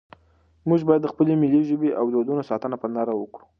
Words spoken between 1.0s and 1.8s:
د خپلې ملي